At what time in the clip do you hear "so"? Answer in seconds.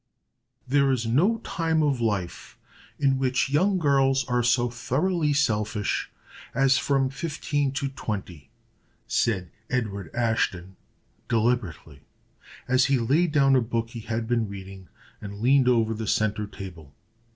4.41-4.67